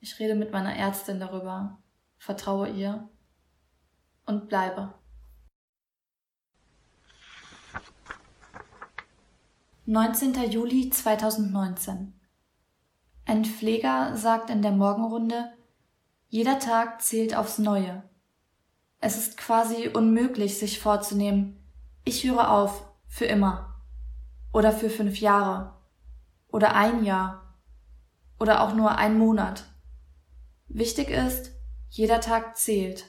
[0.00, 1.82] Ich rede mit meiner Ärztin darüber,
[2.18, 3.08] vertraue ihr
[4.26, 4.94] und bleibe.
[9.90, 10.34] 19.
[10.50, 12.12] Juli 2019
[13.24, 15.50] Ein Pfleger sagt in der Morgenrunde,
[16.28, 18.02] jeder Tag zählt aufs Neue.
[19.00, 21.66] Es ist quasi unmöglich, sich vorzunehmen,
[22.04, 23.80] ich höre auf, für immer.
[24.52, 25.78] Oder für fünf Jahre.
[26.48, 27.58] Oder ein Jahr.
[28.38, 29.64] Oder auch nur ein Monat.
[30.66, 31.52] Wichtig ist,
[31.88, 33.06] jeder Tag zählt.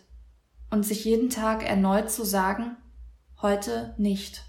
[0.70, 2.78] Und sich jeden Tag erneut zu sagen,
[3.42, 4.49] heute nicht.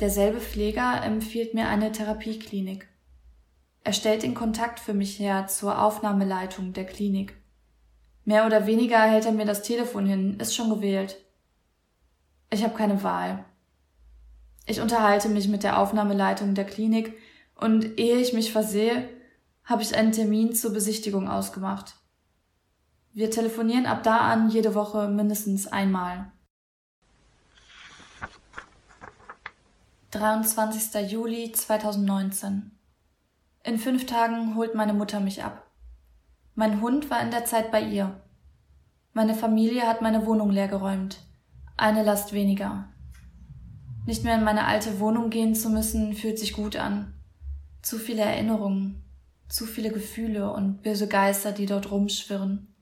[0.00, 2.88] Derselbe Pfleger empfiehlt mir eine Therapieklinik.
[3.82, 7.36] Er stellt den Kontakt für mich her zur Aufnahmeleitung der Klinik.
[8.24, 11.16] Mehr oder weniger hält er mir das Telefon hin, ist schon gewählt.
[12.50, 13.44] Ich habe keine Wahl.
[14.66, 17.14] Ich unterhalte mich mit der Aufnahmeleitung der Klinik
[17.54, 19.08] und ehe ich mich versehe,
[19.64, 21.96] habe ich einen Termin zur Besichtigung ausgemacht.
[23.14, 26.30] Wir telefonieren ab da an jede Woche mindestens einmal.
[30.10, 31.10] 23.
[31.10, 32.70] Juli 2019
[33.62, 35.70] In fünf Tagen holt meine Mutter mich ab.
[36.54, 38.18] Mein Hund war in der Zeit bei ihr.
[39.12, 41.18] Meine Familie hat meine Wohnung leergeräumt.
[41.76, 42.88] Eine Last weniger.
[44.06, 47.12] Nicht mehr in meine alte Wohnung gehen zu müssen, fühlt sich gut an.
[47.82, 49.04] Zu viele Erinnerungen,
[49.50, 52.74] zu viele Gefühle und böse Geister, die dort rumschwirren.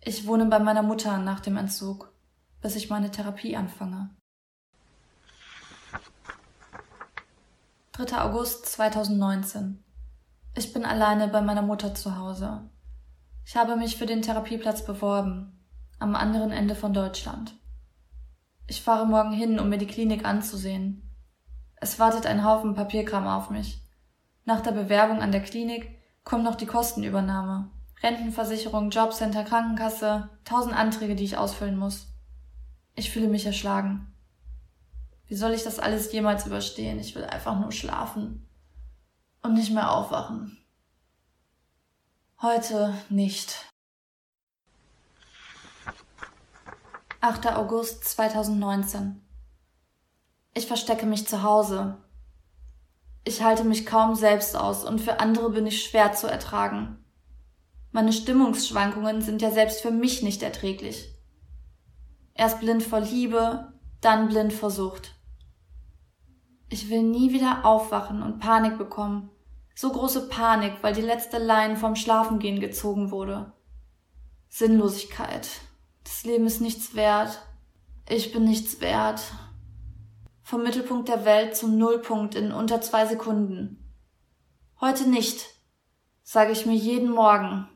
[0.00, 2.10] Ich wohne bei meiner Mutter nach dem Entzug,
[2.62, 4.16] bis ich meine Therapie anfange.
[7.92, 8.22] 3.
[8.22, 9.82] August 2019
[10.54, 12.68] ich bin alleine bei meiner Mutter zu Hause.
[13.46, 15.58] Ich habe mich für den Therapieplatz beworben,
[15.98, 17.54] am anderen Ende von Deutschland.
[18.66, 21.10] Ich fahre morgen hin, um mir die Klinik anzusehen.
[21.76, 23.82] Es wartet ein Haufen Papierkram auf mich.
[24.44, 27.70] Nach der Bewerbung an der Klinik kommt noch die Kostenübernahme.
[28.02, 32.08] Rentenversicherung, Jobcenter, Krankenkasse, tausend Anträge, die ich ausfüllen muss.
[32.94, 34.11] Ich fühle mich erschlagen.
[35.32, 36.98] Wie soll ich das alles jemals überstehen?
[36.98, 38.46] Ich will einfach nur schlafen
[39.40, 40.58] und nicht mehr aufwachen.
[42.42, 43.64] Heute nicht.
[47.22, 47.46] 8.
[47.46, 49.22] August 2019
[50.52, 51.96] Ich verstecke mich zu Hause.
[53.24, 57.02] Ich halte mich kaum selbst aus und für andere bin ich schwer zu ertragen.
[57.90, 61.08] Meine Stimmungsschwankungen sind ja selbst für mich nicht erträglich.
[62.34, 65.14] Erst blind vor Liebe, dann blind vor Sucht.
[66.72, 69.28] Ich will nie wieder aufwachen und Panik bekommen.
[69.74, 73.52] So große Panik, weil die letzte Leine vom Schlafengehen gezogen wurde.
[74.48, 75.50] Sinnlosigkeit.
[76.02, 77.42] Das Leben ist nichts wert.
[78.08, 79.20] Ich bin nichts wert.
[80.42, 83.92] Vom Mittelpunkt der Welt zum Nullpunkt in unter zwei Sekunden.
[84.80, 85.44] Heute nicht,
[86.22, 87.68] sage ich mir jeden Morgen.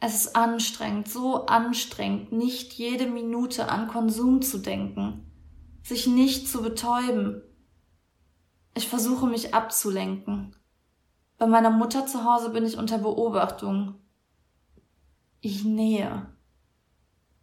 [0.00, 5.30] Es ist anstrengend, so anstrengend, nicht jede Minute an Konsum zu denken,
[5.84, 7.40] sich nicht zu betäuben,
[8.76, 10.54] ich versuche mich abzulenken.
[11.38, 13.94] Bei meiner Mutter zu Hause bin ich unter Beobachtung.
[15.40, 16.26] Ich nähe.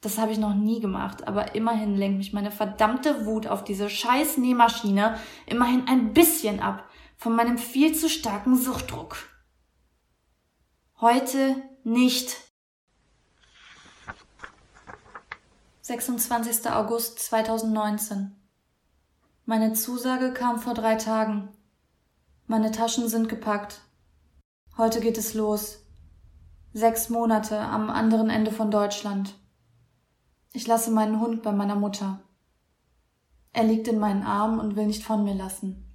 [0.02, 3.90] Das habe ich noch nie gemacht, aber immerhin lenkt mich meine verdammte Wut auf diese
[3.90, 9.18] scheiß Nähmaschine immerhin ein bisschen ab von meinem viel zu starken Suchtdruck.
[11.00, 12.36] Heute nicht.
[15.82, 16.70] 26.
[16.70, 18.43] August 2019
[19.46, 21.50] meine Zusage kam vor drei Tagen.
[22.48, 23.82] Meine Taschen sind gepackt.
[24.78, 25.86] Heute geht es los.
[26.72, 29.36] Sechs Monate am anderen Ende von Deutschland.
[30.54, 32.22] Ich lasse meinen Hund bei meiner Mutter.
[33.52, 35.94] Er liegt in meinen Armen und will nicht von mir lassen.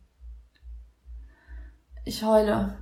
[2.05, 2.79] Ich heule.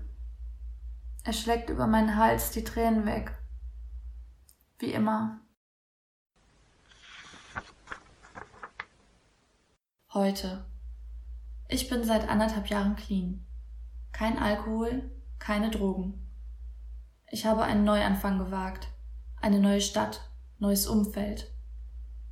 [1.23, 3.33] Er schlägt über meinen Hals die Tränen weg.
[4.79, 5.41] Wie immer.
[10.17, 10.65] Heute.
[11.69, 13.45] Ich bin seit anderthalb Jahren clean.
[14.13, 16.27] Kein Alkohol, keine Drogen.
[17.31, 18.89] Ich habe einen Neuanfang gewagt.
[19.43, 21.53] Eine neue Stadt, neues Umfeld.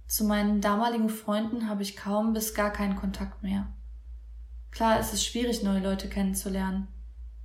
[0.06, 3.66] Zu meinen damaligen Freunden habe ich kaum bis gar keinen Kontakt mehr.
[4.70, 6.88] Klar, es ist schwierig, neue Leute kennenzulernen.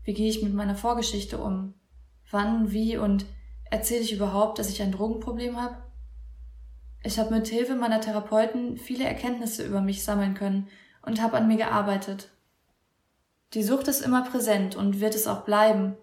[0.06, 1.74] Wie gehe ich mit meiner Vorgeschichte um?
[2.32, 3.26] Wann, wie und
[3.66, 5.89] erzähle ich überhaupt, dass ich ein Drogenproblem habe?
[7.04, 10.68] Ich habe mit Hilfe meiner Therapeuten viele Erkenntnisse über mich sammeln können
[11.02, 12.30] und habe an mir gearbeitet.
[13.54, 15.96] Die Sucht ist immer präsent und wird es auch bleiben.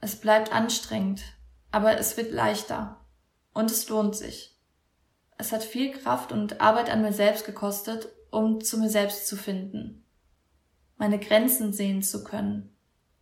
[0.00, 1.22] Es bleibt anstrengend,
[1.70, 3.00] aber es wird leichter.
[3.52, 4.56] Und es lohnt sich.
[5.38, 9.36] Es hat viel Kraft und Arbeit an mir selbst gekostet um zu mir selbst zu
[9.36, 10.04] finden,
[10.96, 12.74] meine Grenzen sehen zu können,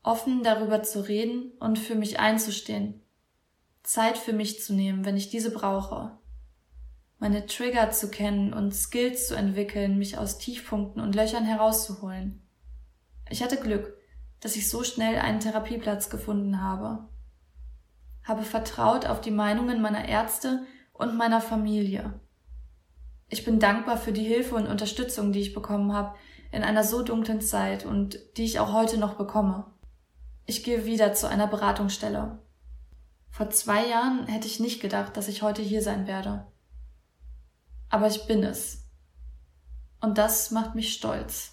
[0.02, 3.02] offen darüber zu reden und für mich einzustehen,
[3.82, 6.18] Zeit für mich zu nehmen, wenn ich diese brauche,
[7.22, 12.42] meine Trigger zu kennen und Skills zu entwickeln, mich aus Tiefpunkten und Löchern herauszuholen.
[13.30, 13.96] Ich hatte Glück,
[14.40, 17.06] dass ich so schnell einen Therapieplatz gefunden habe.
[18.24, 22.18] Habe vertraut auf die Meinungen meiner Ärzte und meiner Familie.
[23.28, 26.16] Ich bin dankbar für die Hilfe und Unterstützung, die ich bekommen habe
[26.50, 29.66] in einer so dunklen Zeit und die ich auch heute noch bekomme.
[30.44, 32.40] Ich gehe wieder zu einer Beratungsstelle.
[33.30, 36.48] Vor zwei Jahren hätte ich nicht gedacht, dass ich heute hier sein werde.
[37.92, 38.88] Aber ich bin es.
[40.00, 41.52] Und das macht mich stolz.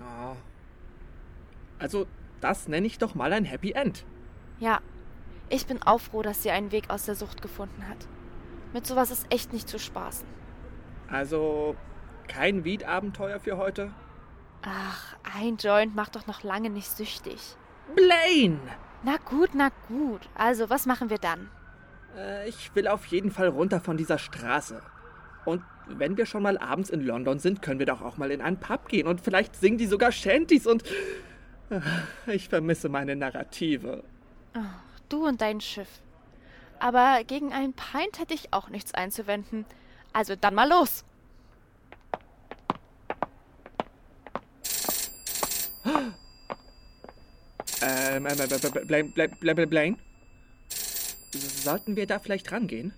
[0.00, 0.36] Oh.
[1.78, 2.08] Also,
[2.40, 4.04] das nenne ich doch mal ein Happy End.
[4.58, 4.80] Ja,
[5.48, 8.08] ich bin auch froh, dass sie einen Weg aus der Sucht gefunden hat.
[8.72, 10.26] Mit sowas ist echt nicht zu spaßen.
[11.08, 11.76] Also,
[12.26, 13.94] kein Weed-Abenteuer für heute?
[14.62, 17.56] Ach, ein Joint macht doch noch lange nicht süchtig.
[17.94, 18.58] Blaine!
[19.06, 20.22] Na gut, na gut.
[20.34, 21.48] Also, was machen wir dann?
[22.16, 24.82] Äh, ich will auf jeden Fall runter von dieser Straße.
[25.44, 28.42] Und wenn wir schon mal abends in London sind, können wir doch auch mal in
[28.42, 30.82] einen Pub gehen und vielleicht singen die sogar Shanties und.
[31.70, 31.80] Äh,
[32.34, 34.02] ich vermisse meine Narrative.
[34.56, 34.60] Oh,
[35.08, 36.00] du und dein Schiff.
[36.80, 39.66] Aber gegen einen Pint hätte ich auch nichts einzuwenden.
[40.12, 41.04] Also dann mal los.
[47.82, 48.34] Ähm, äh,
[48.84, 49.96] Blaine, Blaine, Blaine?
[51.32, 52.92] Sollten wir da vielleicht rangehen?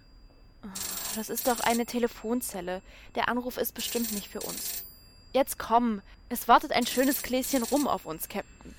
[1.16, 2.82] Das ist doch eine Telefonzelle.
[3.14, 4.84] Der Anruf ist bestimmt nicht für uns.
[5.32, 8.74] Jetzt komm, es wartet ein schönes Gläschen rum auf uns, Captain.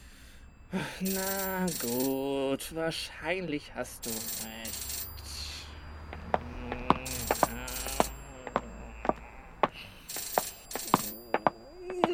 [1.01, 4.88] Na gut, wahrscheinlich hast du recht.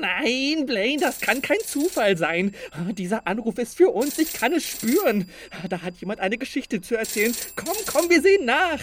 [0.06, 2.54] Nein, Blaine, das kann kein Zufall sein.
[2.92, 5.28] Dieser Anruf ist für uns, ich kann es spüren.
[5.68, 7.34] Da hat jemand eine Geschichte zu erzählen.
[7.56, 8.80] Komm, komm, wir sehen nach.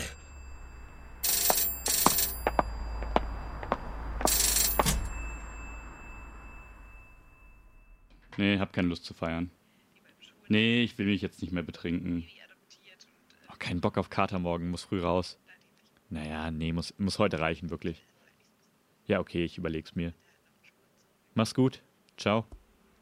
[8.37, 9.49] Nee, hab keine Lust zu feiern.
[10.49, 12.27] Nee, ich will mich jetzt nicht mehr betrinken.
[13.49, 15.39] Oh, kein Bock auf Kater morgen, muss früh raus.
[16.11, 18.03] Naja, nee, muss, muss heute reichen, wirklich.
[19.07, 20.13] Ja, okay, ich überleg's mir.
[21.35, 21.83] Mach's gut.
[22.17, 22.45] Ciao.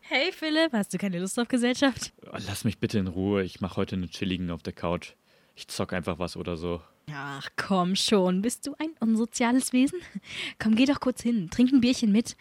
[0.01, 2.13] Hey Philipp, hast du keine Lust auf Gesellschaft?
[2.27, 3.43] Oh, lass mich bitte in Ruhe.
[3.43, 5.15] Ich mach heute einen chilligen auf der Couch.
[5.57, 6.81] Ich zock einfach was oder so.
[7.13, 9.99] Ach komm schon, bist du ein unsoziales Wesen?
[10.59, 12.37] Komm, geh doch kurz hin, trink ein Bierchen mit.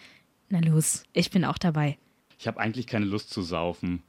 [0.49, 1.97] Na los, ich bin auch dabei.
[2.37, 4.03] Ich habe eigentlich keine Lust zu saufen.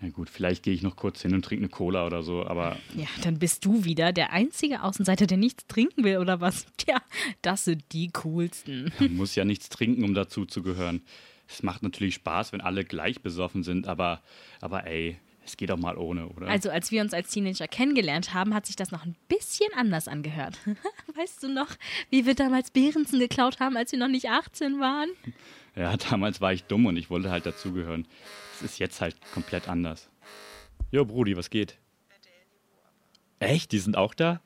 [0.00, 2.76] Na gut, vielleicht gehe ich noch kurz hin und trinke eine Cola oder so, aber.
[2.94, 6.66] Ja, dann bist du wieder der einzige Außenseiter, der nichts trinken will, oder was?
[6.76, 6.98] Tja,
[7.42, 8.92] das sind die coolsten.
[9.00, 11.02] Man muss ja nichts trinken, um dazu zu gehören.
[11.48, 14.22] Es macht natürlich Spaß, wenn alle gleich besoffen sind, aber,
[14.60, 16.46] aber ey, es geht auch mal ohne, oder?
[16.46, 20.06] Also, als wir uns als Teenager kennengelernt haben, hat sich das noch ein bisschen anders
[20.06, 20.58] angehört.
[21.16, 21.70] weißt du noch,
[22.10, 25.08] wie wir damals Behrensen geklaut haben, als wir noch nicht 18 waren?
[25.78, 28.06] Ja, damals war ich dumm und ich wollte halt dazugehören.
[28.56, 30.10] Es ist jetzt halt komplett anders.
[30.90, 31.78] Jo, Brudi, was geht?
[33.38, 33.70] Echt?
[33.70, 34.40] Die sind auch da?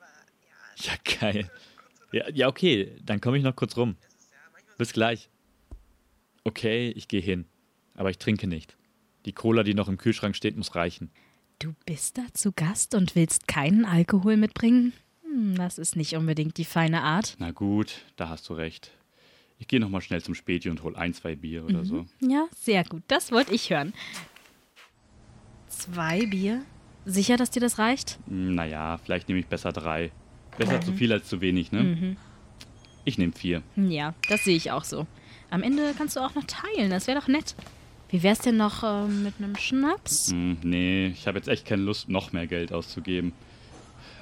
[0.76, 1.50] Ja, geil.
[2.12, 3.96] Ja, ja okay, dann komme ich noch kurz rum.
[4.76, 5.30] Bis gleich.
[6.44, 7.46] Okay, ich gehe hin.
[7.94, 8.76] Aber ich trinke nicht.
[9.24, 11.10] Die Cola, die noch im Kühlschrank steht, muss reichen.
[11.58, 14.92] Du bist da zu Gast und willst keinen Alkohol mitbringen?
[15.22, 17.36] Hm, das ist nicht unbedingt die feine Art.
[17.38, 18.90] Na gut, da hast du recht.
[19.62, 21.84] Ich gehe nochmal schnell zum Späti und hol ein, zwei Bier oder mhm.
[21.84, 22.06] so.
[22.18, 23.04] Ja, sehr gut.
[23.06, 23.94] Das wollte ich hören.
[25.68, 26.62] Zwei Bier?
[27.04, 28.18] Sicher, dass dir das reicht?
[28.26, 30.10] Naja, vielleicht nehme ich besser drei.
[30.58, 30.82] Besser Mhm.
[30.82, 31.82] zu viel als zu wenig, ne?
[31.84, 32.16] Mhm.
[33.04, 33.62] Ich nehme vier.
[33.76, 35.06] Ja, das sehe ich auch so.
[35.48, 37.54] Am Ende kannst du auch noch teilen, das wäre doch nett.
[38.08, 40.32] Wie wär's denn noch äh, mit einem Schnaps?
[40.32, 43.32] Hm, nee, ich habe jetzt echt keine Lust, noch mehr Geld auszugeben.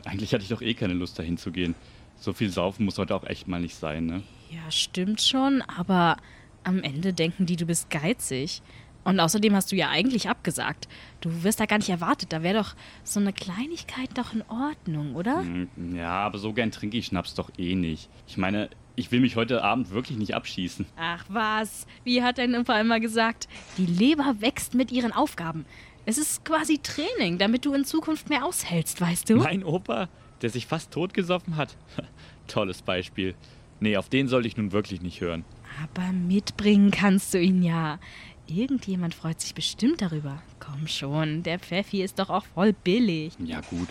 [0.04, 1.74] Eigentlich hatte ich doch eh keine Lust, dahin zu gehen.
[2.20, 4.22] So viel saufen muss heute auch echt mal nicht sein, ne?
[4.50, 6.16] Ja, stimmt schon, aber
[6.64, 8.62] am Ende denken die, du bist geizig.
[9.02, 10.86] Und außerdem hast du ja eigentlich abgesagt.
[11.22, 12.34] Du wirst da gar nicht erwartet.
[12.34, 15.38] Da wäre doch so eine Kleinigkeit doch in Ordnung, oder?
[15.40, 18.10] Hm, Ja, aber so gern trinke ich Schnaps doch eh nicht.
[18.26, 20.84] Ich meine, ich will mich heute Abend wirklich nicht abschießen.
[20.98, 23.48] Ach was, wie hat dein Opa immer gesagt?
[23.78, 25.64] Die Leber wächst mit ihren Aufgaben.
[26.04, 29.36] Es ist quasi Training, damit du in Zukunft mehr aushältst, weißt du?
[29.36, 30.10] Mein Opa,
[30.42, 31.76] der sich fast totgesoffen hat.
[32.46, 33.34] Tolles Beispiel.
[33.80, 35.44] Nee, auf den sollte ich nun wirklich nicht hören.
[35.82, 37.98] Aber mitbringen kannst du ihn ja.
[38.46, 40.42] Irgendjemand freut sich bestimmt darüber.
[40.58, 43.32] Komm schon, der Pfeffi ist doch auch voll billig.
[43.38, 43.88] Ja gut,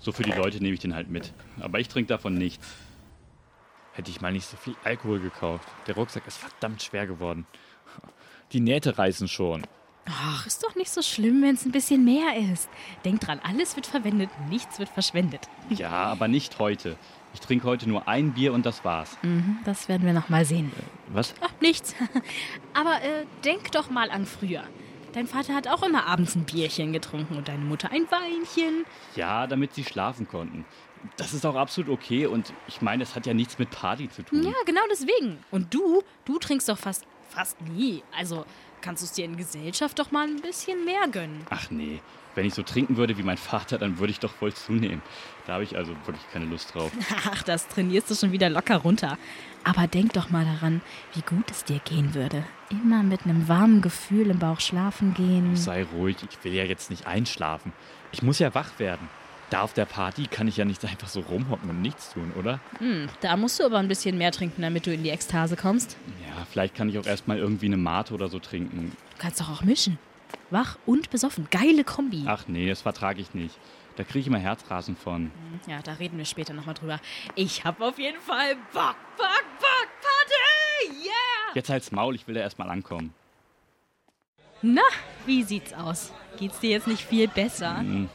[0.00, 1.32] So für die Leute nehme ich den halt mit.
[1.60, 2.66] Aber ich trinke davon nichts.
[3.94, 5.68] Hätte ich mal nicht so viel Alkohol gekauft.
[5.86, 7.46] Der Rucksack ist verdammt schwer geworden.
[8.52, 9.62] Die Nähte reißen schon.
[10.06, 12.68] Ach, ist doch nicht so schlimm, wenn es ein bisschen mehr ist.
[13.04, 15.48] Denk dran, alles wird verwendet, nichts wird verschwendet.
[15.70, 16.96] Ja, aber nicht heute.
[17.34, 19.16] Ich trinke heute nur ein Bier und das war's.
[19.22, 20.70] Mhm, das werden wir noch mal sehen.
[21.08, 21.34] Was?
[21.40, 21.94] Ach, nichts.
[22.74, 24.64] Aber äh, denk doch mal an früher.
[25.14, 28.84] Dein Vater hat auch immer abends ein Bierchen getrunken und deine Mutter ein Weinchen.
[29.14, 30.64] Ja, damit sie schlafen konnten.
[31.16, 34.22] Das ist auch absolut okay und ich meine, es hat ja nichts mit Party zu
[34.22, 34.42] tun.
[34.42, 35.38] Ja, genau deswegen.
[35.50, 38.02] Und du, du trinkst doch fast, fast nie.
[38.16, 38.44] Also
[38.82, 41.46] kannst du es dir in Gesellschaft doch mal ein bisschen mehr gönnen.
[41.48, 42.00] Ach nee,
[42.34, 45.02] wenn ich so trinken würde wie mein Vater, dann würde ich doch voll zunehmen.
[45.46, 46.90] Da habe ich also wirklich keine Lust drauf.
[47.32, 49.18] Ach, das trainierst du schon wieder locker runter.
[49.64, 50.80] Aber denk doch mal daran,
[51.14, 52.44] wie gut es dir gehen würde.
[52.70, 55.56] Immer mit einem warmen Gefühl im Bauch schlafen gehen.
[55.56, 57.72] Sei ruhig, ich will ja jetzt nicht einschlafen.
[58.12, 59.08] Ich muss ja wach werden.
[59.52, 62.58] Da auf der Party kann ich ja nicht einfach so rumhocken und nichts tun, oder?
[62.78, 65.98] Hm, da musst du aber ein bisschen mehr trinken, damit du in die Ekstase kommst.
[66.26, 68.96] Ja, vielleicht kann ich auch erstmal irgendwie eine Mate oder so trinken.
[69.10, 69.98] Du kannst doch auch mischen.
[70.48, 71.48] Wach und besoffen.
[71.50, 72.24] Geile Kombi.
[72.26, 73.58] Ach nee, das vertrage ich nicht.
[73.96, 75.30] Da kriege ich immer Herzrasen von.
[75.66, 76.98] Ja, da reden wir später nochmal drüber.
[77.34, 81.04] Ich hab auf jeden Fall Bock, Bock, Bock, Party!
[81.04, 81.54] Yeah!
[81.54, 83.12] Jetzt halt's Maul, ich will da erstmal ankommen.
[84.62, 84.80] Na,
[85.26, 86.10] wie sieht's aus?
[86.38, 87.80] Geht's dir jetzt nicht viel besser?
[87.80, 88.08] Hm,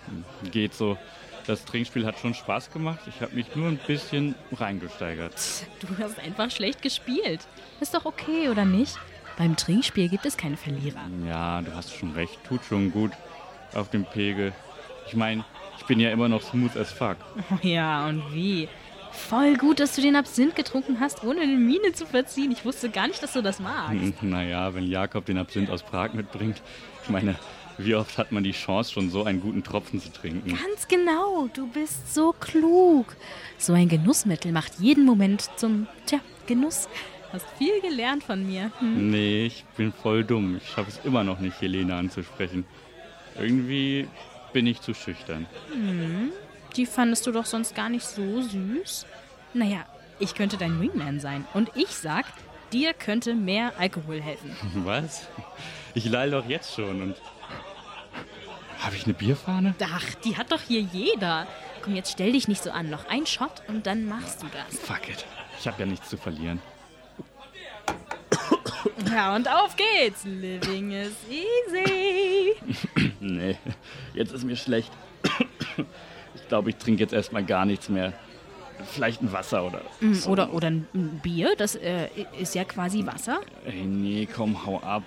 [0.52, 0.98] geht so.
[1.48, 3.00] Das Trinkspiel hat schon Spaß gemacht.
[3.08, 5.34] Ich habe mich nur ein bisschen reingesteigert.
[5.80, 7.48] Du hast einfach schlecht gespielt.
[7.80, 8.98] Ist doch okay, oder nicht?
[9.38, 11.10] Beim Trinkspiel gibt es keine Verlierer.
[11.26, 12.38] Ja, du hast schon recht.
[12.44, 13.12] Tut schon gut
[13.74, 14.52] auf dem Pegel.
[15.08, 15.46] Ich meine,
[15.78, 17.16] ich bin ja immer noch smooth as fuck.
[17.50, 18.68] Oh ja, und wie?
[19.14, 22.52] Voll gut, dass du den Absinth getrunken hast, ohne eine Miene zu verziehen.
[22.52, 23.96] Ich wusste gar nicht, dass du das magst.
[24.22, 26.62] Naja, wenn Jakob den Absinth aus Prag mitbringt.
[27.04, 27.36] Ich meine,
[27.78, 30.50] wie oft hat man die Chance, schon so einen guten Tropfen zu trinken?
[30.50, 33.16] Ganz genau, du bist so klug.
[33.58, 36.88] So ein Genussmittel macht jeden Moment zum, tja, Genuss.
[37.34, 38.72] Hast viel gelernt von mir.
[38.80, 39.12] Hm?
[39.12, 40.58] Nee, ich bin voll dumm.
[40.58, 42.66] Ich schaffe es immer noch nicht, Helene anzusprechen.
[43.38, 44.08] Irgendwie
[44.54, 45.46] bin ich zu schüchtern.
[45.72, 46.32] Hm,
[46.76, 49.06] die fandest du doch sonst gar nicht so süß.
[49.54, 49.86] Naja,
[50.20, 51.46] ich könnte dein Wingman sein.
[51.54, 52.26] Und ich sag,
[52.72, 54.56] dir könnte mehr Alkohol helfen.
[54.86, 55.28] Was?
[55.94, 57.16] Ich lall doch jetzt schon und.
[58.80, 59.76] Habe ich eine Bierfahne?
[59.82, 61.48] Ach, die hat doch hier jeder.
[61.82, 62.90] Komm, jetzt stell dich nicht so an.
[62.90, 64.80] Noch ein Shot und dann machst du das.
[64.80, 65.26] Fuck it.
[65.60, 66.62] Ich habe ja nichts zu verlieren.
[69.12, 70.24] Ja, und auf geht's.
[70.26, 72.56] Living is easy.
[73.20, 73.58] nee,
[74.14, 74.92] jetzt ist mir schlecht.
[76.36, 78.14] Ich glaube, ich trinke jetzt erstmal gar nichts mehr.
[78.94, 79.82] Vielleicht ein Wasser oder.
[80.14, 80.30] So.
[80.30, 80.88] Oder, oder ein
[81.22, 82.08] Bier, das äh,
[82.40, 83.42] ist ja quasi Wasser.
[83.66, 85.04] Ey, nee, komm, hau ab.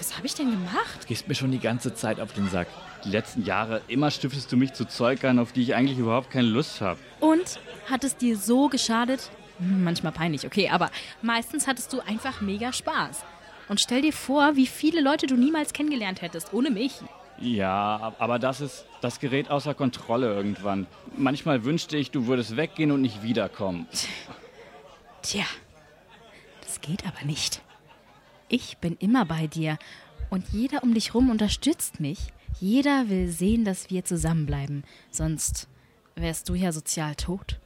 [0.00, 1.02] Was habe ich denn gemacht?
[1.02, 2.68] Du gehst mir schon die ganze Zeit auf den Sack.
[3.04, 6.30] Die letzten Jahre, immer stiftest du mich zu Zeug an, auf die ich eigentlich überhaupt
[6.30, 6.98] keine Lust habe.
[7.20, 7.60] Und?
[7.90, 9.30] Hat es dir so geschadet?
[9.58, 10.90] Hm, manchmal peinlich, okay, aber
[11.20, 13.24] meistens hattest du einfach mega Spaß.
[13.68, 16.94] Und stell dir vor, wie viele Leute du niemals kennengelernt hättest, ohne mich.
[17.38, 20.86] Ja, aber das ist, das gerät außer Kontrolle irgendwann.
[21.14, 23.86] Manchmal wünschte ich, du würdest weggehen und nicht wiederkommen.
[25.20, 25.44] Tja,
[26.62, 27.60] das geht aber nicht.
[28.52, 29.78] Ich bin immer bei dir
[30.28, 32.18] und jeder um dich rum unterstützt mich.
[32.58, 35.68] Jeder will sehen, dass wir zusammenbleiben, sonst
[36.16, 37.60] wärst du ja sozial tot.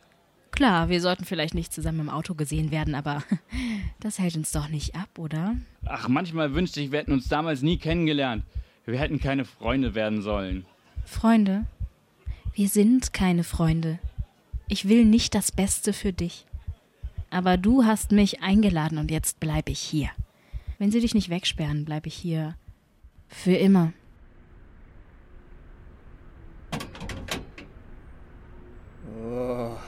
[0.51, 3.25] Klar, wir sollten vielleicht nicht zusammen im Auto gesehen werden, aber
[4.01, 5.57] das hält uns doch nicht ab, oder?
[5.87, 8.45] Ach, manchmal wünschte ich, wir hätten uns damals nie kennengelernt.
[8.85, 10.67] Wir hätten keine Freunde werden sollen.
[11.07, 11.65] Freunde?
[12.53, 13.99] Wir sind keine Freunde.
[14.69, 16.45] Ich will nicht das Beste für dich.
[17.31, 20.11] Aber du hast mich eingeladen und jetzt bleibe ich hier.
[20.85, 22.57] Wenn sie dich nicht wegsperren, bleibe ich hier.
[23.27, 23.95] Für immer.
[29.19, 29.79] Oh,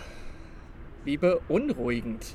[1.04, 2.34] wie beunruhigend.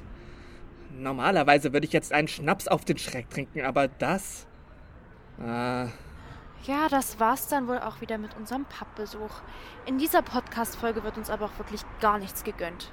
[0.96, 4.46] Normalerweise würde ich jetzt einen Schnaps auf den Schreck trinken, aber das.
[5.40, 5.88] Ah.
[6.68, 9.42] Ja, das war's dann wohl auch wieder mit unserem Pappbesuch.
[9.88, 12.92] In dieser Podcast-Folge wird uns aber auch wirklich gar nichts gegönnt.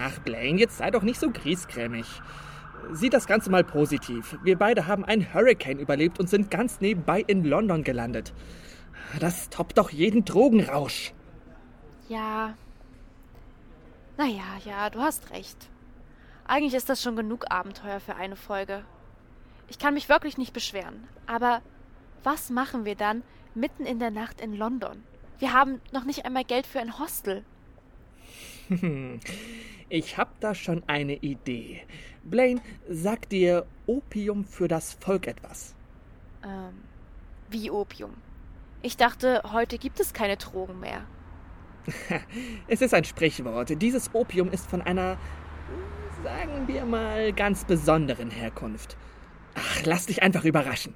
[0.00, 2.22] Ach, Blaine, jetzt sei doch nicht so griesgrämig.
[2.92, 4.38] Sieh das Ganze mal positiv.
[4.42, 8.32] Wir beide haben einen Hurricane überlebt und sind ganz nebenbei in London gelandet.
[9.18, 11.12] Das toppt doch jeden Drogenrausch.
[12.08, 12.54] Ja.
[14.16, 15.56] Naja, ja, du hast recht.
[16.46, 18.84] Eigentlich ist das schon genug Abenteuer für eine Folge.
[19.68, 21.06] Ich kann mich wirklich nicht beschweren.
[21.26, 21.62] Aber
[22.22, 23.22] was machen wir dann
[23.54, 25.02] mitten in der Nacht in London?
[25.38, 27.44] Wir haben noch nicht einmal Geld für ein Hostel.
[29.92, 31.82] Ich hab da schon eine Idee.
[32.24, 35.74] Blaine, sagt dir Opium für das Volk etwas?
[36.44, 36.82] Ähm,
[37.48, 38.14] wie Opium?
[38.82, 41.04] Ich dachte, heute gibt es keine Drogen mehr.
[42.68, 43.80] Es ist ein Sprichwort.
[43.82, 45.18] Dieses Opium ist von einer,
[46.22, 48.96] sagen wir mal, ganz besonderen Herkunft.
[49.54, 50.94] Ach, lass dich einfach überraschen.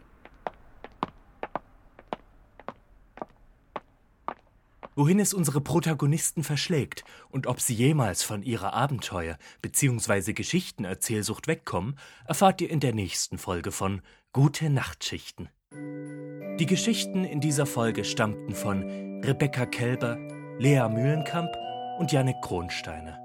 [4.95, 10.33] Wohin es unsere Protagonisten verschlägt und ob sie jemals von ihrer Abenteuer- bzw.
[10.33, 15.49] Geschichtenerzählsucht wegkommen, erfahrt ihr in der nächsten Folge von Gute Nachtschichten.
[15.73, 18.85] Die Geschichten in dieser Folge stammten von
[19.25, 20.17] Rebecca Kelber,
[20.59, 21.51] Lea Mühlenkamp
[21.99, 23.24] und Janek Kronsteiner.